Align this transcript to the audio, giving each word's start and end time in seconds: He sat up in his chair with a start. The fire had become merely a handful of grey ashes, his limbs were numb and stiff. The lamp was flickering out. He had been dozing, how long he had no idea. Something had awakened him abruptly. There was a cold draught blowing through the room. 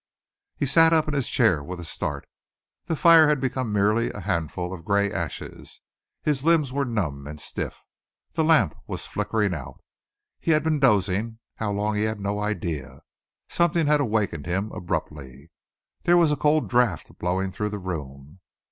He 0.57 0.65
sat 0.65 0.93
up 0.93 1.07
in 1.07 1.13
his 1.13 1.29
chair 1.29 1.63
with 1.63 1.79
a 1.79 1.83
start. 1.83 2.27
The 2.87 2.95
fire 2.95 3.27
had 3.27 3.39
become 3.39 3.71
merely 3.71 4.09
a 4.09 4.21
handful 4.21 4.73
of 4.73 4.83
grey 4.83 5.11
ashes, 5.11 5.79
his 6.23 6.43
limbs 6.43 6.73
were 6.73 6.85
numb 6.85 7.27
and 7.27 7.39
stiff. 7.39 7.83
The 8.33 8.43
lamp 8.43 8.73
was 8.87 9.05
flickering 9.05 9.53
out. 9.53 9.79
He 10.39 10.53
had 10.53 10.63
been 10.63 10.79
dozing, 10.79 11.37
how 11.57 11.71
long 11.73 11.97
he 11.97 12.05
had 12.05 12.19
no 12.19 12.39
idea. 12.39 13.01
Something 13.47 13.85
had 13.85 14.01
awakened 14.01 14.47
him 14.47 14.71
abruptly. 14.71 15.51
There 16.01 16.17
was 16.17 16.31
a 16.31 16.35
cold 16.35 16.67
draught 16.67 17.19
blowing 17.19 17.51
through 17.51 17.69
the 17.69 17.77
room. 17.77 18.39